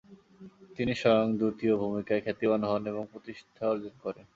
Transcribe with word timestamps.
তিনি 0.75 0.93
স্বয়ং 0.95 1.27
দূতীর 1.39 1.73
ভূমিকায় 1.75 2.23
খ্যাতিমান 2.25 2.61
হন 2.63 2.83
ও 2.91 3.01
প্রতিষ্ঠা 3.11 3.63
অর্জন 3.69 3.95
করেন। 4.03 4.25